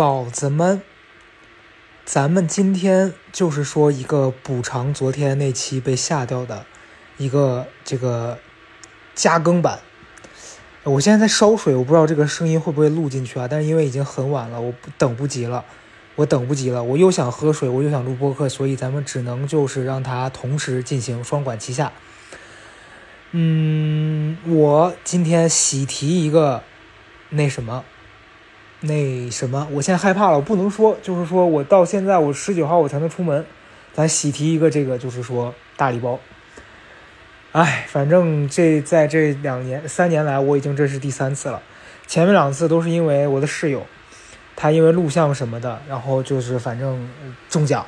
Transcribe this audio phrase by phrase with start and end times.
[0.00, 0.80] 宝子们，
[2.06, 6.64] 咱们今天就是说一个补偿昨天那期被下掉的
[7.18, 8.38] 一个这个
[9.14, 9.80] 加更版。
[10.84, 13.46] 我现在在烧水，我不知道这个声音会不会录进去啊？
[13.46, 15.66] 但是因为已经很晚了，我等不及了，
[16.14, 21.92] 我等不及了，我又想喝水，我又想录播客，所以咱们只能就是让它同时进行，双管齐下。
[23.32, 26.62] 嗯，我今天喜提一个
[27.28, 27.84] 那什么。
[28.82, 33.44] 那什么，我现在害怕了，我不能说，就是说我到现在我十九号我才能出门，
[33.92, 36.18] 咱喜提一个这个，就是说大礼包。
[37.52, 41.60] 哎，反正这在这两年三年来，我已经这是第三次了，
[42.06, 43.84] 前面两次都是因为我的室友，
[44.56, 47.10] 他因为录像什么的，然后就是反正
[47.50, 47.84] 中奖，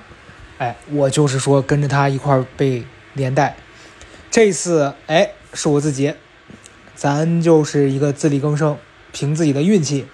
[0.59, 2.84] 哎，我就是说跟着他一块儿被
[3.15, 3.56] 连带。
[4.30, 6.12] 这次哎是我自己，
[6.95, 8.77] 咱就是一个自力更生，
[9.12, 10.06] 凭自己的运气。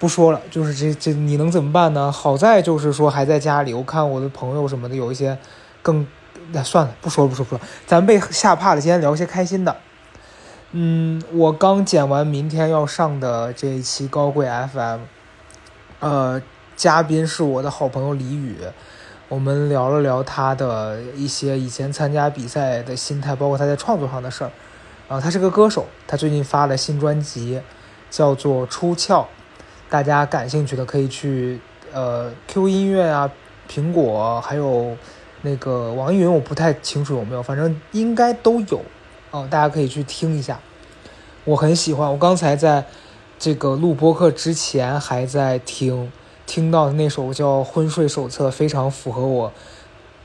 [0.00, 2.10] 不说了，就是这这你能怎么办呢？
[2.10, 5.36] 好在就是说还在家里，我看我的朋友什么的有一些
[5.82, 6.06] 更，
[6.52, 8.80] 那算了，不说了不说不说，咱被吓怕了。
[8.80, 9.76] 今天聊些开心的。
[10.72, 15.00] 嗯，我刚剪完明天要上的这一期高贵 FM，
[15.98, 16.40] 呃，
[16.76, 18.56] 嘉宾是我的好朋友李宇，
[19.28, 24.50] 我们聊了聊他的一些以前参加比赛的心态，包括他在创作上的事儿。
[25.08, 27.60] 啊，他是个歌手，他最近发了新专辑，
[28.10, 29.22] 叫做《出窍》。
[29.90, 31.60] 大家感兴趣的可以去
[31.92, 33.28] 呃 Q 音乐啊，
[33.68, 34.96] 苹果还有
[35.42, 38.80] 那个网易云，我不太清楚有没有，反正应该都有
[39.32, 40.60] 哦，大家可以去听一下。
[41.44, 42.84] 我很喜欢，我刚才在
[43.36, 46.12] 这个录播课之前还在听，
[46.46, 49.52] 听到那首叫《昏睡手册》，非常符合我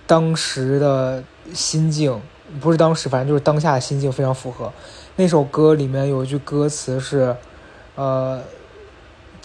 [0.05, 1.23] 当时的
[1.55, 2.21] 心境，
[2.61, 4.71] 不是当时，反正就是当下的心境非常符合。
[5.15, 7.35] 那首歌里面有一句歌词是，
[7.95, 8.43] 呃。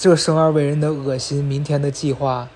[0.01, 2.49] 这生而为人的恶心，明天的计划，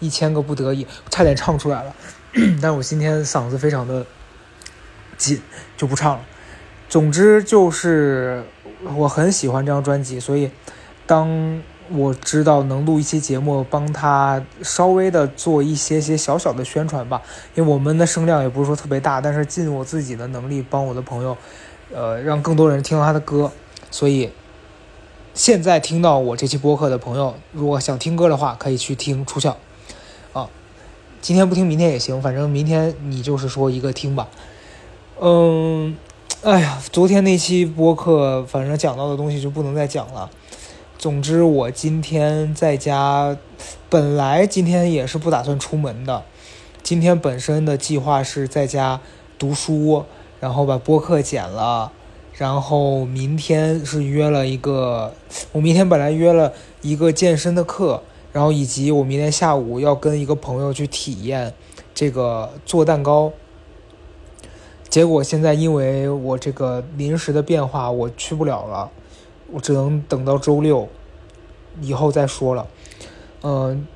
[0.00, 1.94] 一千个不得已，差点唱出来了，
[2.62, 4.06] 但我今天嗓子非常的
[5.18, 5.42] 紧，
[5.76, 6.24] 就不唱了。
[6.88, 8.42] 总之就是
[8.96, 10.50] 我很喜欢这张专辑，所以
[11.06, 11.60] 当
[11.90, 17.20] 我知道能录一期节目，帮他稍微的做一些些小小的宣传吧，
[17.54, 21.36] 因为我们的声量也不是说特别大，但是尽我自己的能力帮我的朋友，
[21.92, 23.52] 呃，让更多人听到他的歌，
[23.90, 24.30] 所以。
[25.36, 29.54] 现在听到我这期播客的朋友，如果想听歌的话，可以去听《出窍》
[30.38, 30.48] 啊。
[31.20, 34.28] 今天不听，明天也行，反正明天你就是说一个听吧。
[35.20, 35.94] 嗯，
[36.42, 40.30] 哎呀，昨天那期播客，反正讲到的东西就不能再讲了。
[40.96, 43.36] 总之，我今天在家，
[43.90, 46.22] 本来今天也是不打算出门的。
[46.82, 49.02] 今天本身的计划是在家
[49.38, 50.06] 读书，
[50.40, 51.92] 然后把播客剪了。
[52.38, 55.14] 然后明天是约了一个，
[55.52, 56.52] 我明天本来约了
[56.82, 61.54] 一个健身的课，然后以及我明天下午要跟一个朋友去体验
[61.94, 63.32] 这个做蛋糕。
[64.90, 68.90] 结果现在因为我这个临时的变化，我去不了了，
[69.50, 70.86] 我只能等到周六
[71.80, 72.66] 以后再说了。
[73.42, 73.86] 嗯，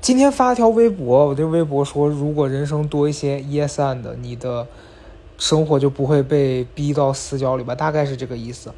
[0.00, 4.66] 今天发了条微博，我对微博说，如果人生多一些 yes and，你的。
[5.38, 8.72] 生活就不会被逼到死角里吧，大概是这个意思。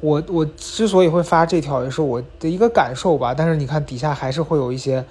[0.00, 3.32] 我我之所以会发这条，也是我的一个感受吧。
[3.32, 5.02] 但是你看底下还是会有一些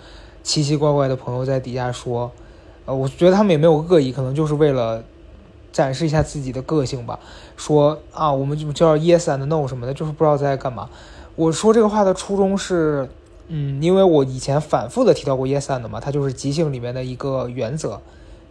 [0.43, 2.31] 奇奇怪怪的朋友在底下说，
[2.85, 5.03] 呃，我觉得他们也没有恶意，可能就是为了
[5.71, 7.19] 展示一下自己的个性吧。
[7.57, 10.87] 说啊，我们就叫 yes and no 什么的，就是不知道在干嘛。
[11.35, 13.09] 我说这个话的初衷是，
[13.47, 17.99] 嗯，因为我以前反复的提到过 yes and 嘛，它就是即兴里面的一个原则，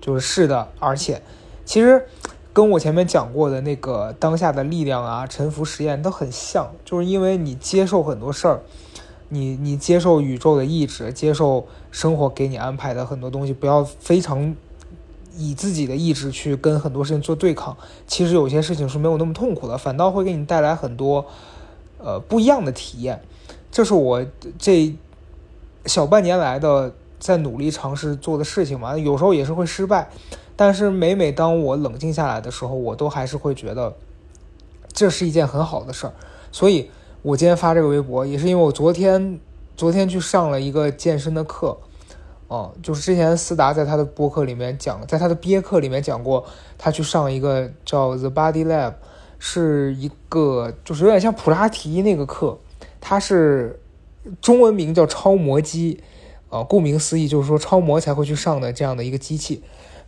[0.01, 1.23] 就是是的，而且。
[1.65, 2.05] 其实，
[2.53, 8.61] 跟我前面讲过的那个当下的力量啊、沉浮实验都很像，就是因为你接受很多事儿，
[9.31, 14.55] 你你接受宇宙的意志，接受生活给你安排的很多东西，不要非常
[15.35, 17.75] 以自己的意志去跟很多事情做对抗。
[18.07, 21.25] 其实有些事情是没有那么痛苦的，反倒会给你带来很多
[21.99, 23.23] 呃不一样的体验。
[23.71, 24.23] 这是我
[24.59, 24.95] 这
[25.87, 30.11] 小半年来的在努力尝试做的事情嘛，有时候也是会失败。
[30.65, 33.97] 但是每每当我冷静下来的时候，我都还是会觉得
[34.93, 36.13] 这是一件很好的事儿。
[36.53, 36.89] 所以
[37.23, 39.41] 我今天发这个微博，也是因为我昨天
[39.77, 41.77] 昨天去上了一个健身的课，
[42.47, 46.47] 哦，就是之前思达在他的播客里面讲，在他的毕业课里面讲过，
[46.79, 48.93] 他去上一个叫 The Body Lab，
[49.41, 52.57] 是一个就是有点像普拉提那个课，
[53.01, 53.81] 它是
[54.41, 56.01] 中文名叫超模机，
[56.51, 59.65] 啊，顾名思义就是说超模才会去上的这样的一个机器。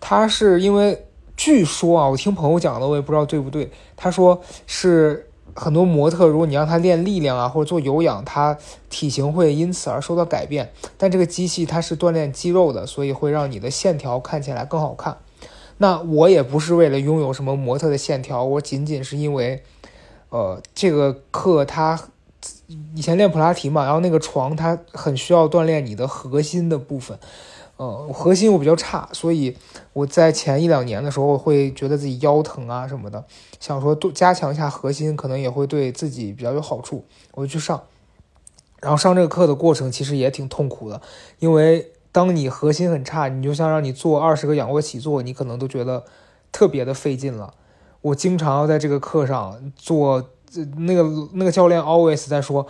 [0.06, 3.70] 他是因为据说啊，我听朋友讲的，我也不知道对不对。
[3.96, 8.58] 他说是很多模特，如果你让他练力量啊，或者做有氧，他
[8.90, 10.70] 体型会因此而受到改变。
[10.98, 15.16] 但这个机器它是锻炼肌肉的，所以会让你的线条看起来更好看。
[15.78, 19.62] 那我也不是为了拥有什么模特的线条，我仅仅是因为，
[20.28, 21.98] 呃，这个课它
[22.94, 27.18] 以前练普拉提嘛，然后那个床它很需要锻炼你的核心的部分。
[27.76, 29.56] 呃，核心我比较差，所以
[29.92, 33.24] 我在前一两年的时候会觉得自己腰疼啊什么的，
[33.58, 37.82] 想说多加强一下核心，可能也会对自己比较有好处，我就去上。
[38.80, 41.00] 然后上这个课的过程其实也挺痛苦的，
[41.40, 46.04] 因为当你核心很差，你就像让你做二十个仰卧起坐，你可能都觉得
[46.52, 47.54] 特别的费劲了。
[48.02, 50.30] 我经常要在这个课上做，
[50.76, 52.66] 那个那个教练 always 在说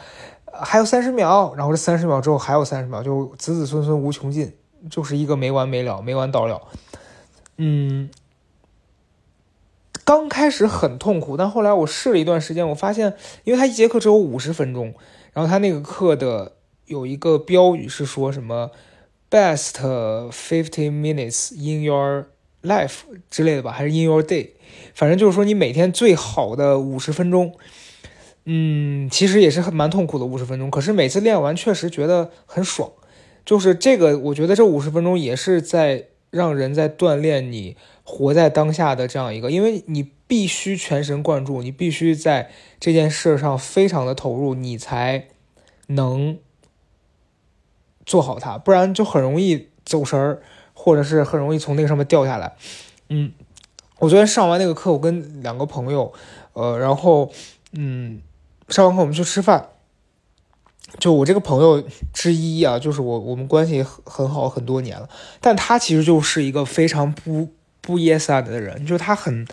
[0.51, 4.55] 还有三十秒，然后这三十秒之后还有三十秒，就子子孙孙无穷尽。
[4.91, 6.63] 就是一个没完没了、没完到了，
[7.57, 8.11] 嗯，
[10.05, 13.15] 刚开始很痛苦，但后来我试了一段时间，我发现，
[13.45, 14.95] 因为他一节课只有五十分钟，
[15.33, 16.53] 然后他那个课的
[16.87, 18.71] 有一个标语是说什么
[19.31, 19.73] “best
[20.31, 22.27] fifty minutes in your
[22.63, 23.01] life”
[23.31, 24.51] 之类的吧，还是 “in your day”，
[24.95, 27.55] 反正就是说你每天最好的五十分钟。
[28.47, 32.93] 嗯，其实也是很蛮痛苦的五十分钟，可是每次练完确实觉得很爽。
[33.45, 42.51] 就是这个，我觉得这五十分钟也是在让人在锻炼你活在当下的这样一个，因为你必须全神贯注，你必须在
[42.81, 45.29] 这件事上非常的投入，你才
[45.89, 46.39] 能
[48.07, 50.43] 做好它，不然就很容易走神儿，
[50.73, 52.55] 或者是很容易从那个上面掉下来。
[53.11, 53.33] 嗯，
[53.99, 56.13] 我昨天上完那个课，我跟两个朋友，
[56.55, 57.31] 呃，然后
[57.73, 58.23] 嗯，
[58.69, 59.69] 上完课我们去吃饭。
[60.99, 61.83] 就我这个朋友
[62.13, 65.09] 之一啊，就是我我们关系很很好很多年了，
[65.41, 67.49] 但他其实就是一个非常不
[67.81, 69.47] 不 yes and 的人，就他很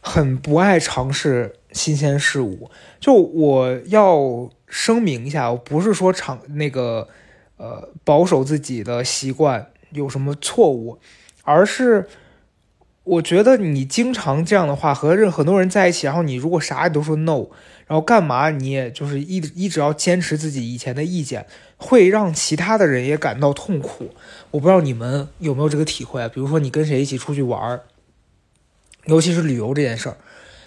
[0.00, 2.70] 很不爱尝试新鲜事物。
[3.00, 7.08] 就我要声明一下，我不是说尝那个
[7.56, 10.98] 呃保守自己的习惯有什么错误，
[11.42, 12.06] 而是
[13.02, 17.46] 我觉得你经常这样的话和任很多人在一起，然后你如果啥也都说 no。
[17.86, 18.50] 然后干嘛？
[18.50, 21.46] 你也就是一一直要坚持自己以前的意见，
[21.76, 24.10] 会让其他的人也感到痛苦。
[24.50, 26.28] 我不知道你们有没有这个体会？
[26.30, 27.82] 比如说你跟谁一起出去玩儿，
[29.04, 30.16] 尤其是旅游这件事儿，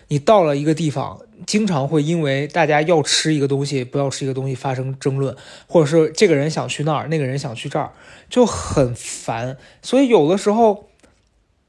[0.07, 5.36] 你到了一个地方，经常会因为大家要吃一个东西，不要吃一个东西发生争论，
[5.68, 7.92] 或者是这个人想去那儿，那个人想去这儿，
[8.30, 9.57] 就很烦。
[9.81, 10.88] 所以有的时候。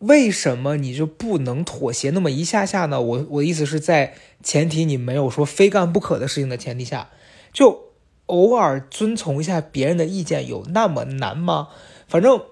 [0.01, 3.01] 为什么你就不能妥协那么一下下呢？
[3.01, 7.09] 我我的意思是在前提你没有说非干不可的事情的前提下，
[7.53, 7.91] 就
[8.27, 11.69] 偶尔遵从一下别人的意见，有那么难吗？
[12.09, 12.43] 反正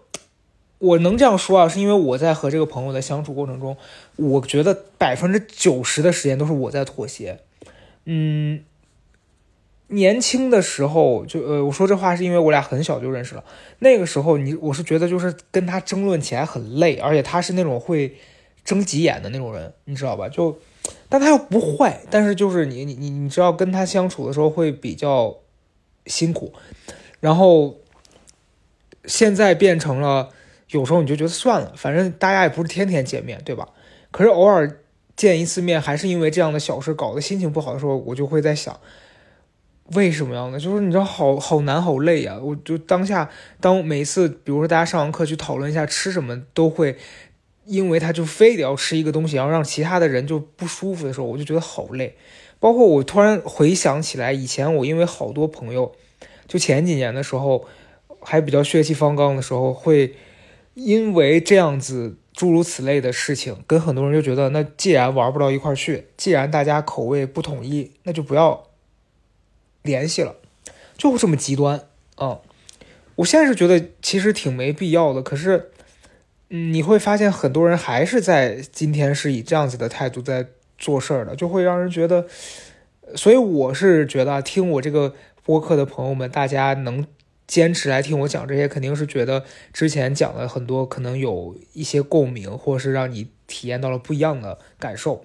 [0.78, 3.76] 我能这样说啊，是因为我在和这个朋友的相处过程中，
[4.16, 7.40] 我觉得百分之九十的时间都是我在妥协，
[8.04, 8.64] 嗯。
[9.88, 13.43] 年轻的时候，就呃，我说这话是因为我俩很小就认识了。
[13.79, 18.17] 那个时候，你我是觉得就是跟他争论起来很累，而且他是那种会
[18.64, 20.29] 争急眼的那种人，你知道吧？
[20.29, 20.58] 就，
[21.08, 25.37] 但他又不坏，但是就是你你你你知道跟他相处的时候会比较
[26.05, 26.52] 辛苦。
[27.20, 27.76] 然后
[29.06, 30.29] 现在变成了
[30.69, 33.69] 有时候你就觉得算了，反正大家也不是天天见面，对吧？
[34.11, 34.81] 可是偶尔
[35.17, 38.79] 见一次面，还是因为这样的小事搞得心情不好的时候，我就会在想。
[39.94, 40.61] 为什么样的？
[40.61, 42.38] 就是你知道，好好难，好累呀！
[42.43, 46.97] 我就当下，当每次，比如说大家上完课去讨论一下吃什么，都会
[47.64, 52.16] 因为他就非得要吃一个东西，然后让其他的人就不舒服的时候，我就觉得好累。
[52.61, 55.92] 包括我突然回想起来，以前我因为好多朋友，
[56.47, 57.66] 就前几年的时候
[58.21, 60.14] 还比较血气方刚的时候，会
[60.75, 68.67] 因为这样子诸如此类的事情，跟很多人就觉得，那既然玩不到一块去，既然大家口味不统一，那就不要。
[69.82, 70.37] 联系了，
[70.97, 72.40] 就这么极端啊！
[73.16, 75.70] 我现在是觉得其实挺没必要的，可是，
[76.50, 80.47] 嗯，你会发现很多人还是在今天是以这样子的态度在
[80.78, 82.26] 做事儿的，就会让人觉得。
[83.16, 87.04] 所以我是觉得，听我这个播客的朋友们，大家能
[87.47, 95.25] 坚持来听我讲这些，肯定是觉得之前讲了很多，可能有一些共鸣，或是让你体验到了不一样的感受。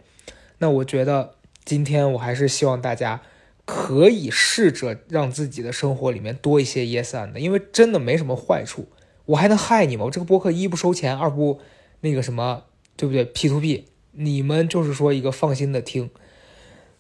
[0.58, 3.22] 那我觉得今天我还是希望大家。
[3.66, 8.88] 可以试着让自己的生活里面多一些 yes and，因为真的没什么坏处。
[9.26, 10.06] 我还能害你吗？
[10.06, 11.62] 我这个播客一不收钱，二不
[12.02, 12.66] 那个什么，
[12.98, 16.10] 对不对？P to P，你们就是说一个放心的听。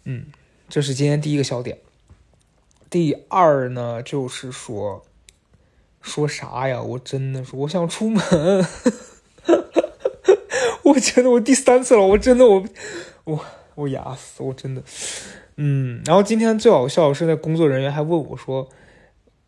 [0.05, 0.27] 嗯，
[0.69, 1.79] 这是今天第一个小点。
[2.89, 5.03] 第二呢，就是说
[6.01, 6.81] 说啥呀？
[6.81, 8.21] 我真的是我想出门。
[10.83, 12.65] 我真的我第三次了，我真的我
[13.25, 14.81] 我我哑死，我真的。
[15.55, 18.69] 嗯，然后今天最好笑的是，那工作人员还问我说，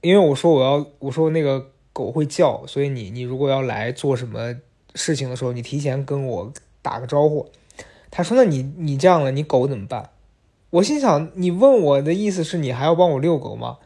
[0.02, 4.56] 因为我说我要我说那个狗会叫，所以你你如果要来做什么
[4.94, 7.50] 事情的时候，你提前跟我打个招呼。
[8.12, 10.12] 他说：“那你你这样了，你狗怎么办？”
[10.72, 13.78] 我心想，你问我的意思是你还要帮我遛狗吗？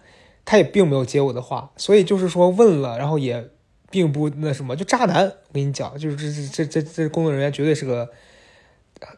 [0.46, 3.50] 他也并没有接我的话，所以就是说问了，然后也
[3.90, 5.26] 并不那什么，就渣男。
[5.26, 8.10] 我跟你讲，就是这这这这这工作人员绝对是个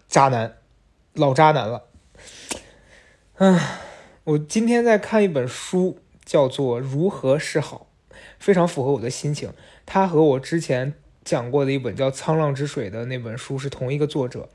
[0.07, 0.53] 渣男，
[1.15, 1.83] 老渣男了。
[3.41, 3.59] 嗯，
[4.23, 7.87] 我今天在看一本书，叫做《如何是好》，
[8.37, 9.51] 非常符合我的心情。
[9.83, 10.93] 它和我之前
[11.25, 14.47] 讲过的一本叫《沧浪之水》的那本书是同一个作者。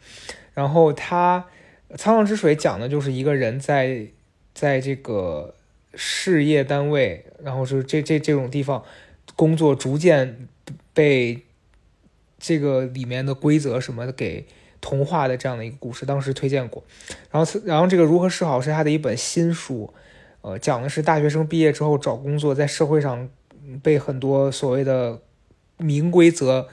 [0.54, 1.46] 然后他
[1.96, 4.06] 《沧浪之水》讲的就是一个人在
[4.54, 5.56] 在这个
[5.96, 8.84] 事业单位，然后是这这这种地方
[9.34, 10.46] 工作，逐渐
[10.94, 11.42] 被
[12.38, 14.46] 这个里面的规则什么的给。
[14.86, 16.84] 童话的这样的一个故事，当时推荐过。
[17.32, 19.92] 然后，然后这个如何是好是他的一本新书，
[20.42, 23.28] 呃，讲的是大学生毕业之后找工作，在社会上
[23.82, 25.18] 被很多所谓的
[25.78, 26.68] 明规则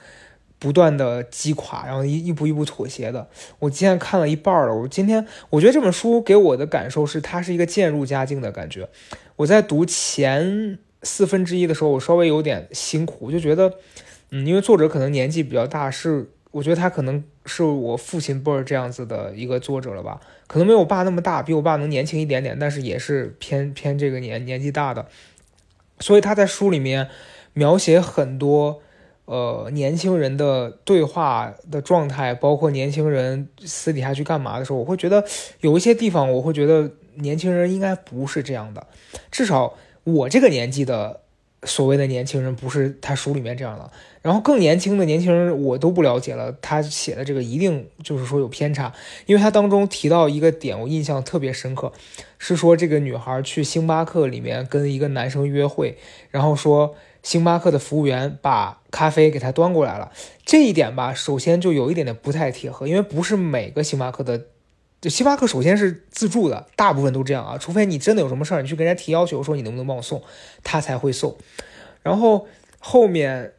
[0.60, 3.26] 不断的击垮，然后一一步一步妥协的。
[3.58, 8.88] 我今天看了一半了，我今天我觉得这本书给我的感受是，它是一个渐入佳境的感觉。
[9.34, 13.74] 我在读前四分之一的时候，我稍微有点辛苦，我就觉得，
[14.30, 16.30] 嗯，因为作者可能年纪比较大，是。
[16.54, 25.04] 我觉得他可能是我父亲辈儿这样子的一个作者了吧，可能没有我爸那么大，比我爸能年轻一点点，但是也是偏偏这个年年纪大的，
[25.98, 27.08] 所以他在书里面
[27.54, 28.80] 描写很多
[29.24, 35.24] 呃年轻人的对话的状态，包括年轻人私底下去干嘛的时候，我会觉得
[35.60, 38.86] 有一些地方，我会觉得年轻人应该不是这样的，
[39.32, 41.23] 至少我这个年纪的。
[41.64, 43.90] 所谓的年轻人不是他书里面这样的，
[44.22, 46.54] 然后更年轻的年轻人我都不了解了。
[46.60, 48.92] 他写的这个一定就是说有偏差，
[49.26, 51.92] 因为他当中提到一个点，我印象特别深刻，
[52.38, 55.98] 是说这个女孩去星巴克里面跟一个男生约会，
[56.30, 60.12] 然后说星巴克的服务员把咖啡给他端过来了。
[60.44, 64.42] 这一点吧，首先就有一点点不太贴合，因为不是每个星巴克的。
[65.04, 70.22] 就星巴克首先是自助的，大部分都这样啊，除非你真的有什么事儿，你去跟人家提要求，说你能不能帮我送，
[70.62, 71.36] 他才会送。
[72.02, 73.52] 然后后面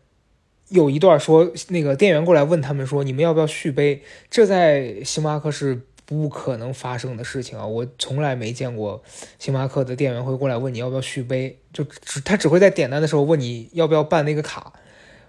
[0.70, 4.02] 有一段说，那个店员过来问他们说，你们要不要续杯？
[4.32, 9.04] 这在星巴克是不可能发生的事情啊，我从来没见过
[9.38, 14.74] 星巴克的店员会过来问你要不要续杯，就只他只会在点单的时候问你要不要办那个卡，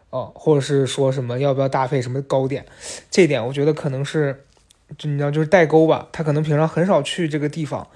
[0.09, 2.65] 哦，或者是说什么要不要搭配什么糕点，
[3.11, 4.45] 这点我觉得可能是。
[4.97, 6.09] 就你知道，就是代沟吧。
[6.13, 7.87] 他可能平常很少去这个地方，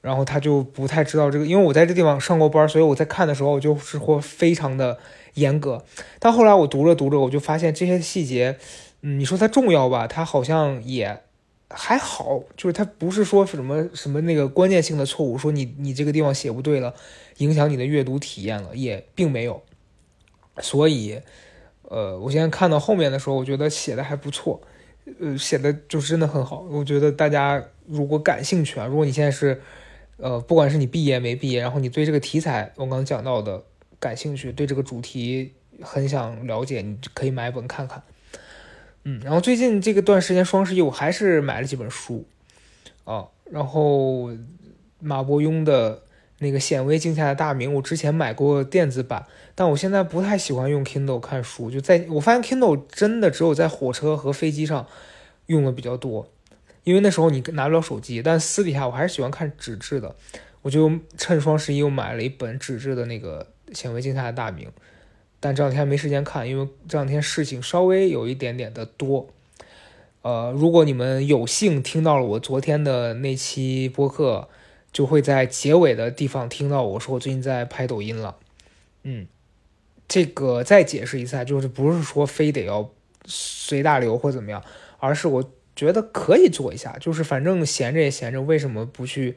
[0.00, 1.46] 然后他就不太知道这个。
[1.46, 4.98] 因为我在这地方上过班，所以我在看的时候，我就是会非常的
[5.34, 5.84] 严格。
[6.18, 8.58] 但后来我读着读着，我就发现这些细节，
[9.02, 11.20] 嗯，你说它重要吧，它好像也
[11.70, 12.42] 还好。
[12.56, 16.94] 就是它不是说什么什么那个关键性的错误，说你你这个地方写不对了，
[17.38, 19.62] 影响你的阅读体验了，也并没有。
[20.60, 21.20] 所以，
[21.82, 24.60] 呃，我现在看到后面的时候，我觉得写的还不错。
[25.20, 29.60] 呃，写的就是真的很好，我觉得大家如果感兴趣啊，如果你现在是，
[30.16, 33.62] 呃，不管是你毕业没毕业，然后你对这个题材我刚刚讲到的
[33.98, 38.02] 感兴趣，对这个主题很想了解，你可以买本看看。
[39.04, 42.24] 嗯，然后最近这个段时间双十一，我还是买了几本书
[43.04, 44.30] 啊，然后
[45.00, 46.02] 马伯庸的。
[46.42, 51.70] 那个显微镜下的大明，我之前买过电子版，但我现在不太喜欢用 Kindle 看书。
[51.70, 54.88] 就在我发现 Kindle 真的只有在火车和飞机上
[55.46, 56.28] 用的比较多，
[56.82, 58.20] 因为那时候你拿不了手机。
[58.20, 60.16] 但私底下我还是喜欢看纸质的，
[60.62, 64.68] 我就趁双十一又买了一本纸质的那个显微镜下的大明。
[65.38, 69.28] 但这两天没时间看，因为这两天事情稍微有一点点的多。
[70.22, 74.48] 呃，如果你们有幸听到了我昨天的那期播客。
[74.92, 78.36] 就会在结尾的地方听到我说我最近在拍抖音了，
[79.04, 79.26] 嗯，
[80.06, 82.90] 这个再解释一下，就是不是说非得要
[83.24, 84.62] 随大流或怎么样，
[84.98, 89.36] 而是我觉得可以做一下，就是反正闲着也闲着，为什么不去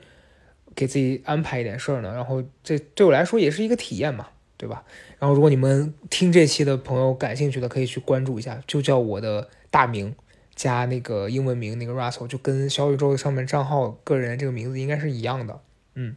[0.75, 2.13] 给自己安排一点事儿呢？
[2.13, 4.83] 然后这对我来说也是一个体验嘛，对吧？
[5.19, 10.13] 然后如果你们听这期的朋友感兴趣的，可以去关注一下，就叫我的大名。
[10.55, 15.59] 加那个英文名那个 Russell 就跟小宇宙上面账号个人这个名字应该是一样的，
[15.95, 16.15] 嗯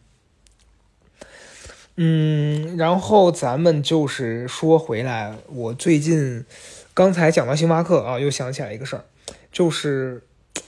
[1.96, 6.46] 嗯，然后咱们就是说回来，我最近
[6.94, 9.04] 刚才讲到星巴克啊，又想起来一个事儿，
[9.50, 10.22] 就是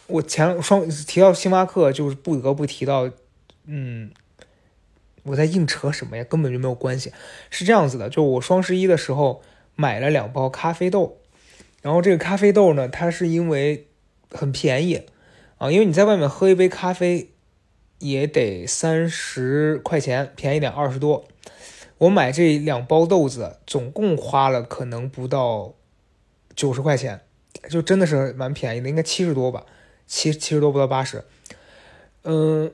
[0.09, 3.09] 我前双提到星巴克，就是不得不提到，
[3.67, 4.11] 嗯，
[5.23, 6.25] 我在硬扯什么呀？
[6.25, 7.13] 根本就没有关系，
[7.49, 9.41] 是这样子的，就我双十一的时候
[9.77, 11.20] 买了两包咖啡豆。
[11.83, 13.87] 然后这个咖啡豆呢，它是因为
[14.31, 15.03] 很便宜
[15.59, 17.31] 啊，因为你在外面喝一杯咖啡，
[17.99, 21.25] 也得三十块钱，便宜点二十多。
[21.99, 25.75] 我买这两包豆子，总共花了可能不到
[26.57, 27.21] 九十块钱，
[27.69, 29.67] 就真的是蛮便宜的，应该七十多吧，
[30.07, 31.25] 七七十多不到八十。
[32.23, 32.73] 嗯，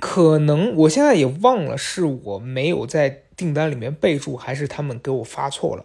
[0.00, 5.84] 可能我现在也忘了是我没有在订单里面备注，还是他们给我发错了，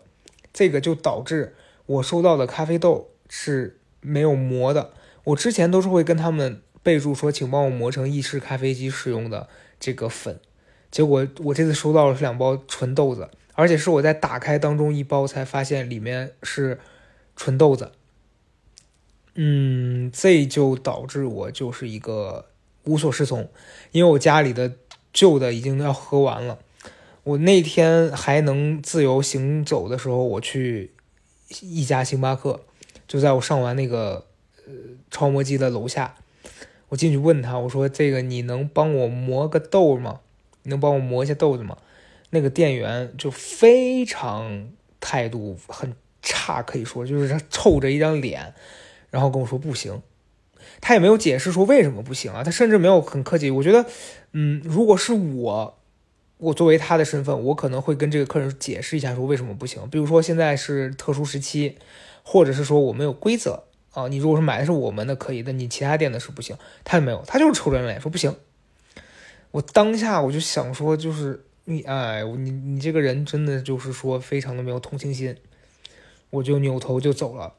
[0.53, 4.93] 这个就导致我收到的咖啡豆是没有磨的。
[5.23, 9.47] 我之前都是会跟他们备注说，请帮我磨成意式咖啡机使用的
[9.79, 10.39] 这个粉。
[10.89, 16.79] 结果我这次收到了是两包纯豆子，而且是我在打开当中一包才发现里面是
[17.35, 17.91] 纯豆子。
[19.35, 22.47] 嗯，这就导致我就是一个
[22.83, 23.49] 无所适从，
[23.91, 24.73] 因为我家里的
[25.13, 26.59] 旧的已经要喝完了。
[27.23, 30.91] 我那天还能自由行走的时候，我去
[31.61, 32.61] 一家星巴克，
[33.07, 34.25] 就在我上完那个
[34.65, 34.73] 呃
[35.09, 36.15] 超磨机的楼下，
[36.89, 40.21] 我进去问他，我说：“这个你能帮我磨个豆吗？”
[40.63, 41.75] 你能帮我磨一下豆子吗？
[42.29, 48.53] 那个店员就非常态度很差，可以说就是他臭着一张脸，
[49.09, 50.01] 然后跟我说不行。
[50.79, 53.49] 他也没有解释说为什么不行啊，他甚至没有很客气。
[53.49, 53.85] 我觉得，
[54.33, 55.80] 嗯，如果是我，
[56.41, 59.87] 我作为他的身份，我可能会跟这个客人解释一下，说为什么不行。
[59.91, 61.77] 比如说现在是特殊时期，
[62.23, 66.57] 或者是说我们有规则啊，你如果是买的是我们的可以，但你其他店的是不行。
[66.83, 68.35] 他也没有，他就是臭着脸说不行。
[69.51, 75.35] 我当下我就想说，就是你哎，你你这个人真的就是说非常的没有同情心，
[76.31, 77.53] 我就扭头就走了。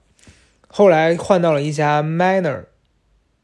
[0.66, 2.64] 后来换到了一家 Manner，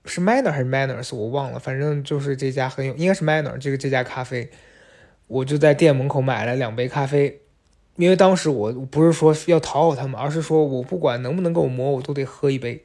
[0.05, 4.51] 是 Manner 还是 Manners 我忘了，反正就是这家很有，应该是 Manner 这个这家咖啡，
[5.29, 7.41] 我就在店门口买了两杯咖啡，
[7.97, 12.85] 因为当时我不是说要讨好他们，而是说我不管能不能给我磨，我都得喝一杯。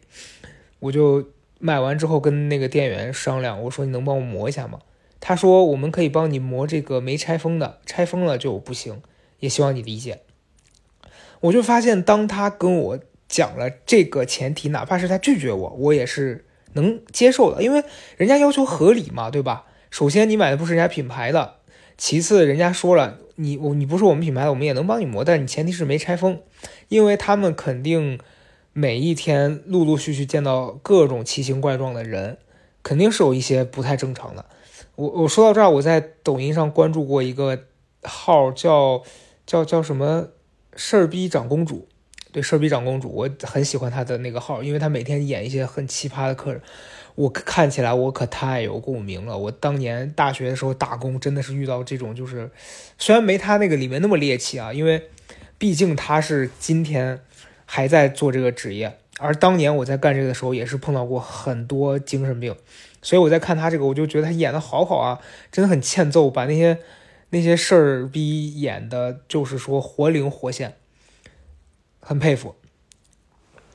[0.79, 4.79] 我就买完之后跟那个店员商量，我说你能帮我磨一下吗？
[5.25, 9.01] 他说：“我们可以帮你磨这个没拆封的，拆封了就不行。
[9.39, 10.19] 也希望你理解。”
[11.39, 17.81] 我就发现，当他跟我讲了这个前提，哪怕是他拒绝我，我也是能接受的，因为
[18.18, 19.65] 人家要求合理嘛，对吧？
[19.89, 21.59] 首先，你买的不是人家品牌的；
[21.98, 26.42] 其次，人家说了，你我你不是我们品牌的，我们也能帮你磨，但你前提是没拆封，
[26.90, 28.20] 因为他们肯定
[28.74, 32.38] 每一天陆陆续续见到各种奇形怪状的人，
[32.82, 34.46] 肯定是有一些不太正常的。
[34.96, 37.64] 我我说到这儿，我在抖音上关注过一个
[38.03, 39.03] 号，叫
[39.46, 40.27] 叫叫什么
[40.75, 41.88] 事儿逼长公主，
[42.33, 46.59] 对事儿逼长公主，我很喜欢她的那个号，因为她每天演一些很奇葩的客人，
[47.13, 49.37] 我看起来我可太有共鸣了。
[49.37, 52.50] 我当年大学的时候打工，真的是遇到这种，就是
[52.98, 55.03] 虽然没她那个里面那么猎奇啊，因为
[55.57, 57.22] 毕竟她是今天
[57.65, 62.55] 还在做这个职业，而当年我在干这个的时候，也是碰到过很多精神病。
[63.05, 65.19] 所以我在看他这个，我就觉得他演的好好啊，
[65.51, 66.77] 真的很欠揍，把那些
[67.31, 70.75] 那些事儿逼演的，就是说活灵活现，
[72.03, 72.53] 很佩服。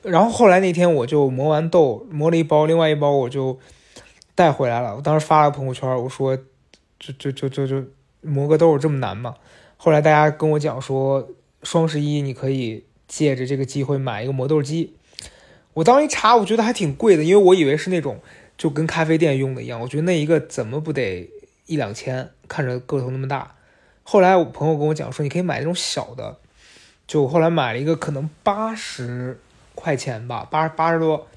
[0.03, 3.59] 然后后来那天我就磨完豆，磨了一包，另外一包我就
[4.35, 4.95] 带回来了。
[4.95, 6.37] 我当时发了朋友圈，我说
[6.97, 7.83] 就就就就就
[8.21, 9.35] 磨个豆这么难吗？
[9.75, 11.27] 后来大家跟我讲说，
[11.63, 14.93] 双十一你可以借着这个机会买一个磨豆机。
[15.73, 18.19] 我当时一查，我觉得还挺贵的，因为我以为是那种。
[18.57, 21.29] 就跟咖啡店用的一样，我觉得那一个怎么不得
[21.65, 22.29] 一两千？
[22.49, 23.55] 看着个头那么大。
[24.03, 26.37] 后来我朋友跟我讲说，你可以买那种小的。
[27.09, 29.39] 就后来买了一个，可能八十
[29.73, 31.27] 块钱吧，八八十多。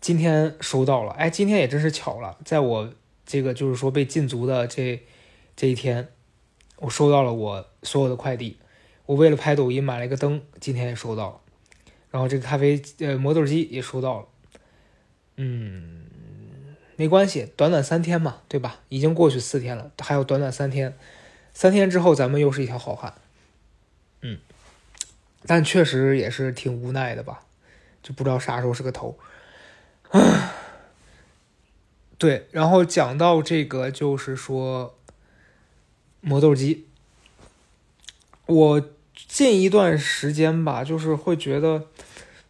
[0.00, 2.90] 今天收到了，哎，今天也真是巧了，在我
[3.26, 5.02] 这个就是说被禁足的这
[5.54, 6.08] 这一天，
[6.78, 8.56] 我收到了我所有的快递。
[9.04, 11.40] 我为了拍抖音买了一个灯，今天也收到了。
[12.10, 14.26] 然后这个咖啡呃磨豆机也收到了，
[15.36, 16.06] 嗯。
[16.96, 18.80] 没关系，短短三天嘛，对吧？
[18.88, 20.96] 已经过去四天了，还有短短三天，
[21.52, 23.12] 三天之后咱们又是一条好汉。
[24.22, 24.38] 嗯，
[25.46, 27.40] 但确实也是挺无奈的吧，
[28.02, 29.18] 就不知道啥时候是个头。
[32.18, 34.96] 对，然后讲到这个，就是说
[36.20, 36.86] 磨豆机，
[38.46, 38.88] 我
[39.28, 41.86] 近一段时间吧，就是会觉得，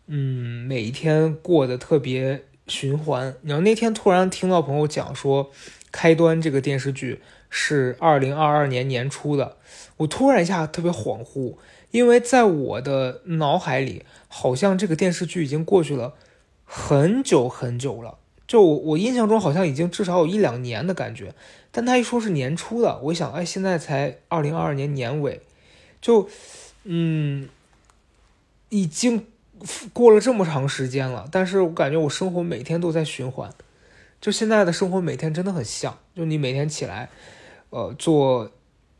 [0.07, 2.45] 嗯，每一天过得特别。
[2.67, 3.37] 循环。
[3.43, 5.51] 然后那天突然听到朋友讲说，
[5.93, 9.59] 《开端》这个电视剧是二零二二年年初的，
[9.99, 11.59] 我突然一下特别恍惚，
[11.95, 16.15] 因为在我的脑海里，好像这个电视剧已经过去了
[16.65, 18.19] 很久很久了。
[18.49, 21.33] 就我我印象中好像已经至少有一两年的感觉，
[21.71, 25.41] 但他一说是年初的，我想，哎，现在才二零二二年年尾，
[26.01, 26.29] 就
[26.83, 27.49] 嗯，
[28.71, 29.27] 已经。
[29.95, 33.51] 过了这么长时间了，但是我感觉我生活每天都在循环，
[34.21, 37.09] 就现在的生活每天真的很像，就你每天起来，
[37.71, 38.51] 呃，做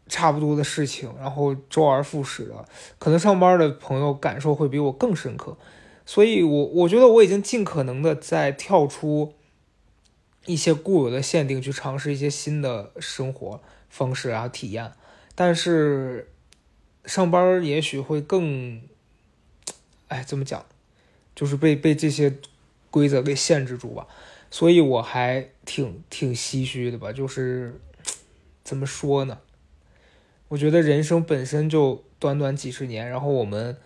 [0.07, 2.69] 差不多的事情，然后周而复始的。
[2.99, 5.57] 可能上班的朋友感受会比我更深刻，
[6.05, 9.35] 所以我我觉得我已经尽可能的在跳出
[10.47, 14.93] 一些固有的限定，去尝试一些新的生活方式啊体验。
[15.35, 16.31] 但是
[17.07, 18.81] 上班也许会更，
[20.09, 20.65] 哎，怎么讲，
[21.35, 22.37] 就是被被这些
[22.91, 24.07] 规则给限制住吧。
[24.51, 27.81] 所以我还挺挺唏嘘的吧，就是
[28.63, 29.39] 怎么说呢？
[30.49, 33.77] 我觉得人生本身就短短几十年，然后我们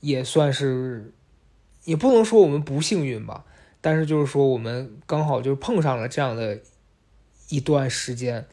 [0.00, 1.12] 也算是，
[1.84, 3.44] 也不能说我们不幸运吧，
[3.80, 6.60] 但是就是说我们刚好就碰上了这样的
[7.48, 8.46] 一段时间。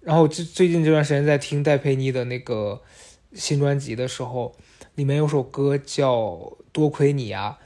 [0.00, 2.82] 然后最最近这段时间在听戴佩妮的那个
[3.32, 4.54] 新专辑的时候，
[4.96, 6.16] 里面有首歌叫
[6.72, 7.58] 《多亏你呀》，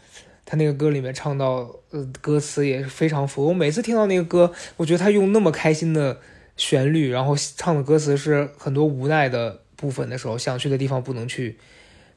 [0.44, 3.46] 他那个歌里面唱到，呃，歌词也是非常符。
[3.46, 6.20] 我每次听到那个歌，我觉得他用那么开心的
[6.56, 11.58] 旋律，然后唱的歌词是很多无奈的部分的时候，想去的地方不能去，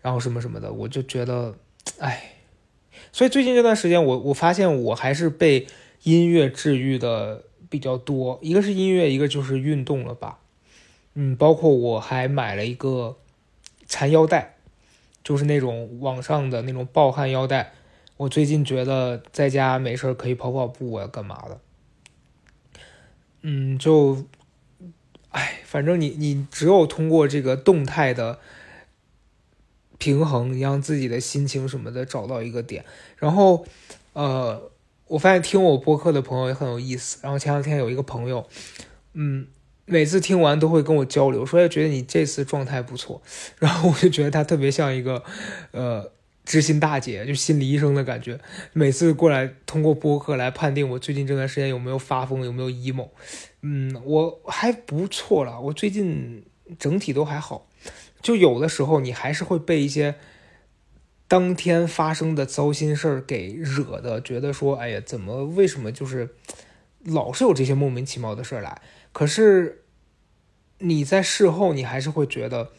[0.02, 1.56] 然后什么什么的，我就觉得，
[2.00, 2.34] 哎。
[3.12, 5.68] 所以最近这段时间，我我发现我还是被
[6.04, 7.44] 音乐治愈的。
[7.72, 10.40] 比较多，一个是音乐，一个就是运动了吧，
[11.14, 13.16] 嗯，包括我还买了一个
[13.88, 14.56] 缠腰带，
[15.24, 17.74] 就是那种网上的那种暴汗腰带。
[18.18, 21.60] 我最近觉得在家没事可以跑跑步啊，干嘛的？
[23.42, 24.26] 嗯，就，
[25.30, 28.40] 哎，反正你你只有通过这个动态的
[29.98, 32.86] 平衡，让自己的心情什么的找到一个点，
[33.18, 33.66] 然后，
[34.14, 34.72] 呃。
[35.10, 37.18] 我发现听我播客的朋友也很有意思。
[37.24, 38.48] 然后前两天有一个朋友，
[39.14, 39.48] 嗯，
[39.86, 43.20] 每次听完都会跟我交流，说觉得你这次状态不错。
[43.58, 45.24] 然后我就觉得他特别像一个，
[45.72, 46.12] 呃，
[46.50, 48.40] 知心大姐，就心理医生的感觉。
[48.74, 53.10] 每次过来通过播客来判定我最近这段时间有没有发疯，有没有 emo。
[53.62, 56.44] 嗯，我还不错了，我最近
[56.80, 57.68] 整体都还好。
[58.24, 60.16] 就有的时候你还是会被一些。
[61.28, 66.30] 当天发生的糟心事儿给惹的，觉得说，哎呀，怎么为什么就是
[67.04, 68.82] 老是有这些莫名其妙的事儿来？
[69.12, 69.84] 可是
[70.80, 72.72] 你在事后，你还是会觉得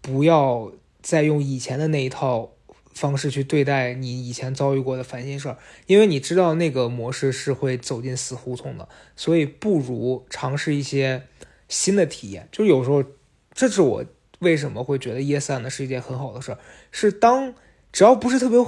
[0.00, 0.70] 不要
[1.02, 2.52] 再用以前的那一套
[2.98, 5.56] 方式去对待你以前遭遇过的烦心事儿，
[5.86, 11.22] 因为你知道那个模式是会走进死胡同的，所以不如尝试一些
[11.68, 12.48] 新的体验。
[12.52, 13.04] 就有时候，
[13.52, 14.04] 这是我
[14.40, 16.58] 为什么会觉得 Yes 呢是一件很好的事儿，
[16.90, 17.54] 是当。
[17.90, 18.58] 只要不是特别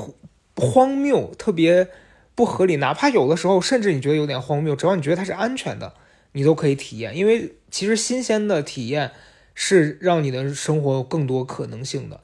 [0.56, 1.88] 荒谬、特别
[2.34, 5.92] 不合理，哪怕有的时候甚至你觉得有点荒谬，只要你觉得它是安全的，
[6.32, 7.14] 你都可以体验。
[7.14, 9.10] 因为其实新鲜的体验
[9.54, 12.22] 是让你的生活有更多可能性的。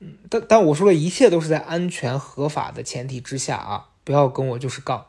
[0.00, 5.06] 嗯，但但我说的一切都是在安全合法的前提之下啊，不要跟我就是杠。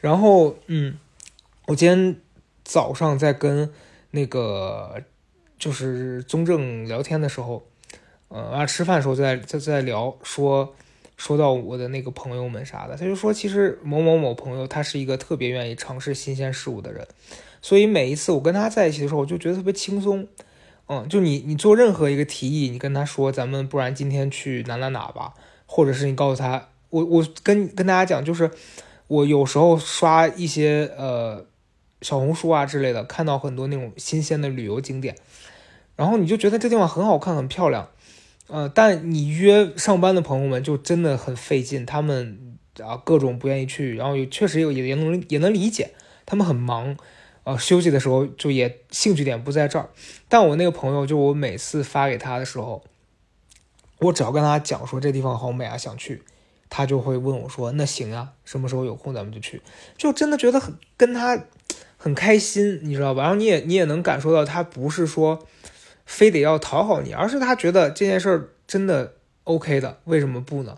[0.00, 0.98] 然后，嗯，
[1.66, 2.16] 我今天
[2.64, 3.72] 早上在跟
[4.10, 5.02] 那个
[5.58, 7.62] 就是宗正聊天的时候。
[8.32, 10.72] 嗯，啊，吃饭的时候在在在聊，说
[11.16, 17.08] 说到我的那个朋友们啥的，他就说，其实某某某朋友他是一个特别愿意尝试新鲜事物的人，
[17.60, 20.28] 所以每一次我跟他在一起的时候，我就觉得特别轻松。
[20.92, 28.50] 嗯，就你你做任何一个提议，你跟他说，咱们不然今天去哪哪哪吧，或者是你告诉他，我我跟跟大家讲，就是
[29.06, 31.46] 我有时候刷一些呃
[32.02, 35.14] 小红书啊之类的，看到很多那种新鲜的旅游景点，
[35.94, 37.88] 然后你就觉得这地方很好看，很漂亮。
[38.48, 45.92] 呃，但你约上班的朋友们就真的很费劲，他们啊各种不愿意去，然后也确实也也能也能理解，
[46.26, 46.96] 他们很忙，
[47.50, 49.88] 呃休息的时候就也兴趣点不在这儿。
[50.28, 52.82] 但我那个朋友，就我每次发给他的时候，
[53.98, 56.22] 我只要跟他讲说这地方好美啊，想去，
[56.68, 59.60] 他就会问我说那行啊，什么时候有空咱们就去，
[59.96, 61.44] 就真的觉得很跟他
[61.96, 63.22] 很开心，你知道吧？
[63.22, 65.46] 然后你也你也能感受到他不是说。
[66.06, 70.76] 非得要讨好你，而是他觉得这件事儿真的 OK 的，为什么不呢？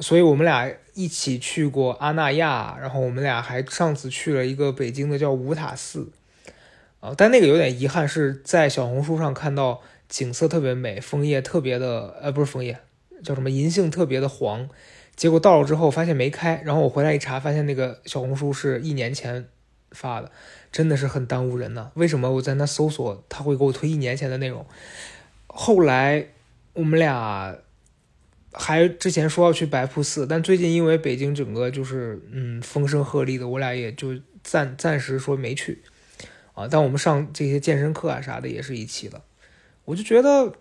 [0.00, 6.10] 所以我们俩一起去过阿那亚，然后我们俩还上次去了一个北京的叫五塔寺，
[7.00, 12.78] 啊，但那个有点遗憾，是在小红书上看到景色特别美，枫叶特别的，呃，不是枫叶，
[13.22, 14.68] 叫什么银杏特别的黄，
[15.16, 19.46] 结果到了之后发现没开，然后我回来一查，发现那个小红书是一年前
[19.92, 20.30] 发的。
[20.72, 21.92] 真的是很耽误人呢。
[21.94, 24.66] 为什么我在那搜索，他会给我推一年前的内容？
[25.46, 26.26] 后来
[26.72, 27.56] 我们俩
[28.54, 35.82] 还之前说要去白瀑寺，但最近因为北京整个就是嗯风声鹤唳的，我俩也就暂暂时说没去
[36.54, 36.66] 啊。
[36.66, 39.22] 但我们上这些健身课啊啥的也是一起的。
[39.84, 40.54] 我就觉得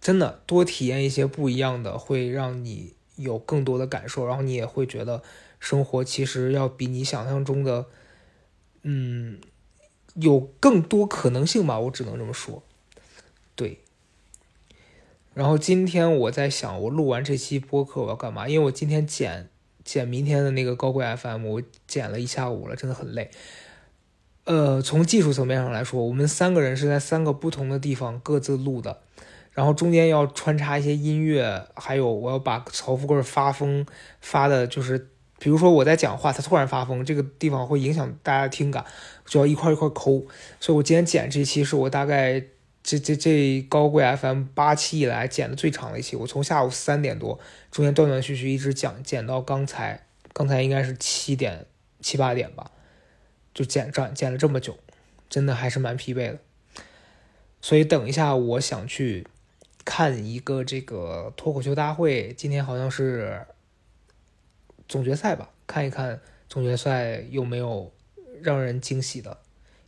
[0.00, 5.22] 真的多体验一些不一样的，会让你有更多的感受，然后你也会觉得。
[5.60, 7.86] 生活其实要比你想象中的，
[8.82, 9.40] 嗯，
[10.12, 12.62] 有更多可能性吧，我只能这么说。
[13.56, 13.78] 对。
[15.34, 18.48] 然后今天我在想，我录完这期播客我要干嘛？
[18.48, 19.48] 因为我今天剪
[19.84, 23.30] 剪明天的那个高贵 FM，我剪了一下午了，真的很累。
[24.44, 29.00] 呃，从技术层面上来说，我们三个人是在三个不同的地方各自录的，
[29.52, 33.84] 然后中间要穿插一些音乐，还有我要把曹富贵发疯
[34.20, 38.84] 发的，就是比如说我在讲话，他突然发疯，这个地方会影响大家听感，
[39.26, 40.26] 就要一块一块抠。
[40.60, 42.42] 所以我今天剪这期是我大概
[42.84, 51.64] 这这这高贵 FM 八期以来剪的最长的一期，我从下午三点多中间断断续续一直讲剪到刚才，刚才应该是七点
[52.00, 52.70] 七八点吧。
[53.54, 54.76] 就剪这剪了这么久，
[55.30, 56.38] 真的还是蛮疲惫的。
[57.62, 59.26] 所以等一下，我想去
[59.84, 62.34] 看一个这个脱口秀大会。
[62.36, 63.46] 今天好像是
[64.86, 65.48] 总决赛吧？
[65.66, 66.20] 看一看
[66.50, 67.90] 总决赛有没有
[68.42, 69.38] 让人惊喜的。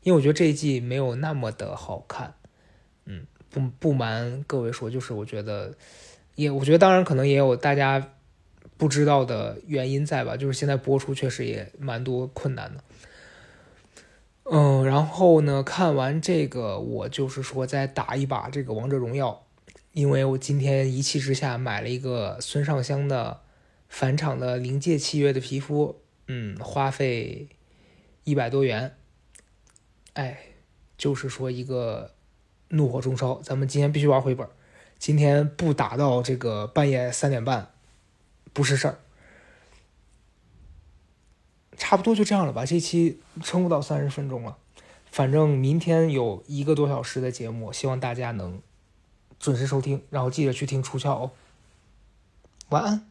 [0.03, 2.33] 因为我觉得这一季没有那么的好看。
[3.57, 5.75] 不不瞒各位说，就是我觉得
[6.35, 8.13] 也，我觉得当然可能也有大家
[8.77, 10.37] 不知道的原因在吧。
[10.37, 12.85] 就是现在播出确实也蛮多困难的。
[14.45, 15.63] 嗯，然后呢？
[15.63, 19.45] 看完这个，我就是说再打一把这个王者荣耀，
[19.93, 23.41] 因为我今天一气之下买了一个孙尚香的
[23.89, 27.49] 返场的临界契约的皮肤，嗯，花费
[28.23, 28.95] 一百多元，
[30.13, 30.39] 哎，
[30.97, 32.13] 就是说一个
[32.69, 34.49] 怒火中烧，咱们今天必须玩回本，
[34.99, 37.71] 今天不打到这个半夜三点半
[38.53, 38.99] 不是事儿。
[41.77, 44.57] 差不多就这样了吧，这期撑不到三十分钟了。
[45.11, 48.61] 反正明天有一个多小时的节目，希望大家能
[49.39, 51.31] 准时收听，然后记得去听出窍哦。
[52.71, 53.07] 晚安。